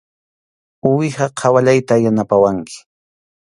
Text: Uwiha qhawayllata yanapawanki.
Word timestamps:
Uwiha 0.89 1.25
qhawayllata 1.37 1.95
yanapawanki. 2.03 2.77